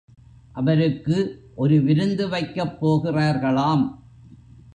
அவருக்கு 0.51 1.17
ஒரு 1.55 1.81
விருந்து 1.81 2.29
வைக்கப் 2.29 2.85
போகிறார்களாம். 2.85 3.85